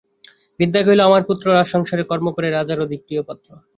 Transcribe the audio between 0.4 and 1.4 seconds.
বৃদ্ধা কহিল, আমার